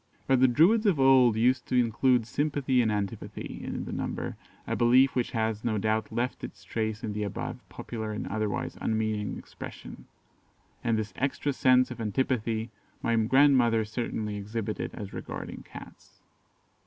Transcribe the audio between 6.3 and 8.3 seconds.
its trace in the above popular and